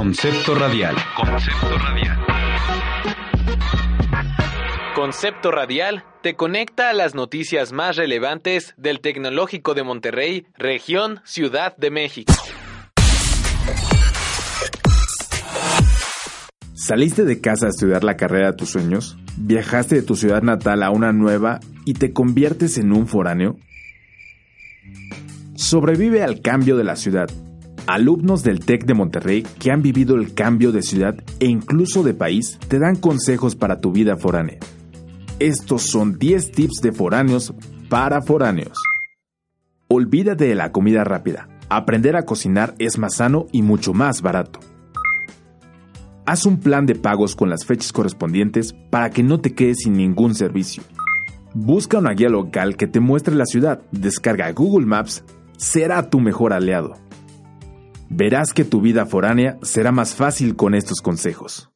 [0.00, 0.96] Concepto radial.
[1.14, 2.18] Concepto radial.
[4.94, 11.76] Concepto Radial te conecta a las noticias más relevantes del Tecnológico de Monterrey, región Ciudad
[11.76, 12.32] de México.
[16.72, 19.18] ¿Saliste de casa a estudiar la carrera de tus sueños?
[19.36, 23.58] ¿Viajaste de tu ciudad natal a una nueva y te conviertes en un foráneo?
[25.56, 27.28] Sobrevive al cambio de la ciudad.
[27.86, 32.14] Alumnos del TEC de Monterrey que han vivido el cambio de ciudad e incluso de
[32.14, 34.58] país te dan consejos para tu vida foránea.
[35.38, 37.54] Estos son 10 tips de foráneos
[37.88, 38.76] para foráneos.
[39.88, 41.48] Olvídate de la comida rápida.
[41.68, 44.60] Aprender a cocinar es más sano y mucho más barato.
[46.26, 49.94] Haz un plan de pagos con las fechas correspondientes para que no te quedes sin
[49.94, 50.82] ningún servicio.
[51.54, 53.82] Busca una guía local que te muestre la ciudad.
[53.90, 55.24] Descarga Google Maps.
[55.56, 56.94] Será tu mejor aliado.
[58.12, 61.70] Verás que tu vida foránea será más fácil con estos consejos.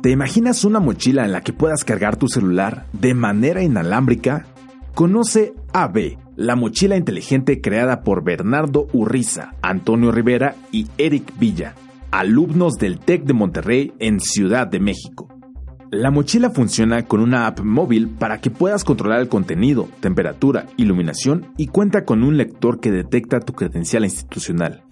[0.00, 4.46] ¿Te imaginas una mochila en la que puedas cargar tu celular de manera inalámbrica?
[4.94, 11.74] Conoce AB, la mochila inteligente creada por Bernardo Urriza, Antonio Rivera y Eric Villa,
[12.12, 15.39] alumnos del TEC de Monterrey en Ciudad de México.
[15.92, 21.52] La mochila funciona con una app móvil para que puedas controlar el contenido, temperatura, iluminación
[21.56, 24.84] y cuenta con un lector que detecta tu credencial institucional.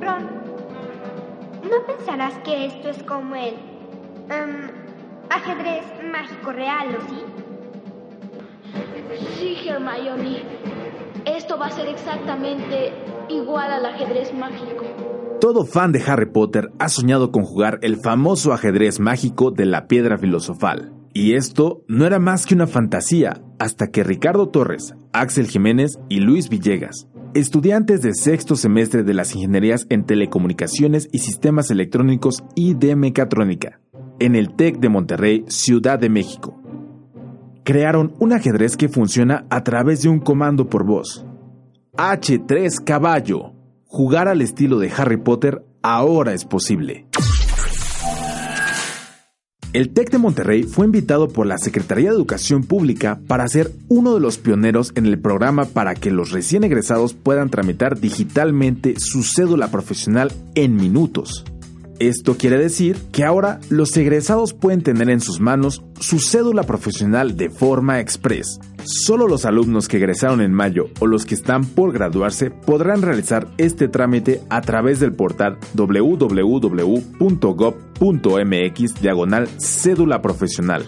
[0.00, 0.24] Ron,
[1.64, 3.56] ¿no pensarás que esto es como el
[4.30, 4.70] em,
[5.28, 7.22] ajedrez mágico real, o sí?
[9.38, 10.44] Sí, Hermione.
[11.26, 12.90] Esto va a ser exactamente
[13.30, 14.84] igual al ajedrez mágico.
[15.40, 19.86] Todo fan de Harry Potter ha soñado con jugar el famoso ajedrez mágico de la
[19.86, 20.92] piedra filosofal.
[21.14, 26.20] Y esto no era más que una fantasía hasta que Ricardo Torres, Axel Jiménez y
[26.20, 32.74] Luis Villegas, estudiantes de sexto semestre de las ingenierías en telecomunicaciones y sistemas electrónicos y
[32.74, 33.80] de mecatrónica,
[34.18, 36.60] en el TEC de Monterrey, Ciudad de México,
[37.64, 41.26] crearon un ajedrez que funciona a través de un comando por voz.
[41.98, 43.54] H3 caballo.
[43.84, 47.08] Jugar al estilo de Harry Potter ahora es posible.
[49.72, 54.14] El TEC de Monterrey fue invitado por la Secretaría de Educación Pública para ser uno
[54.14, 59.24] de los pioneros en el programa para que los recién egresados puedan tramitar digitalmente su
[59.24, 61.44] cédula profesional en minutos.
[61.98, 67.36] Esto quiere decir que ahora los egresados pueden tener en sus manos su cédula profesional
[67.36, 68.60] de forma express.
[68.90, 73.46] Solo los alumnos que egresaron en mayo o los que están por graduarse podrán realizar
[73.58, 76.40] este trámite a través del portal www.gov.mx
[79.02, 80.86] diagonal cédula profesional.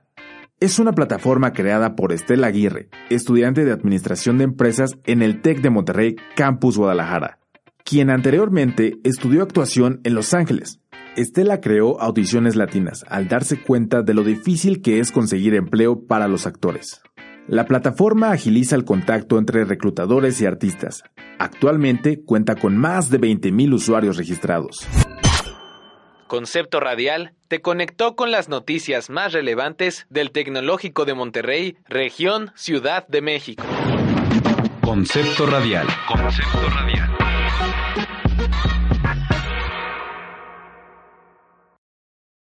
[0.62, 5.62] Es una plataforma creada por Estela Aguirre, estudiante de Administración de Empresas en el TEC
[5.62, 7.40] de Monterrey, Campus Guadalajara,
[7.86, 10.82] quien anteriormente estudió actuación en Los Ángeles.
[11.16, 16.28] Estela creó Audiciones Latinas al darse cuenta de lo difícil que es conseguir empleo para
[16.28, 17.02] los actores.
[17.48, 21.04] La plataforma agiliza el contacto entre reclutadores y artistas.
[21.40, 24.86] Actualmente cuenta con más de 20.000 usuarios registrados.
[26.30, 33.08] Concepto Radial te conectó con las noticias más relevantes del Tecnológico de Monterrey, región Ciudad
[33.08, 33.64] de México.
[34.82, 35.88] Concepto radial.
[36.08, 37.19] Concepto radial.